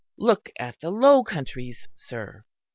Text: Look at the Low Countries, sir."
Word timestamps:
Look 0.17 0.49
at 0.57 0.79
the 0.79 0.89
Low 0.89 1.23
Countries, 1.23 1.87
sir." 1.95 2.43